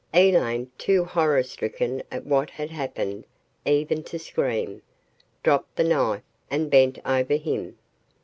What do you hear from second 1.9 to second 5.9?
at what had happened even to scream, dropped the